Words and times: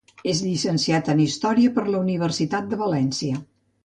És 0.29 0.39
llicenciat 0.43 1.11
en 1.13 1.19
Història 1.25 1.73
per 1.75 1.83
la 1.89 1.99
Universitat 2.05 2.73
de 2.73 2.81
València. 2.81 3.43